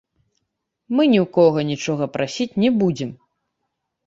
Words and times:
Мы 0.95 1.01
ні 1.11 1.19
ў 1.23 1.29
кога 1.37 1.59
нічога 1.71 2.09
прасіць 2.17 2.49
не 2.65 2.73
будзем. 2.81 3.15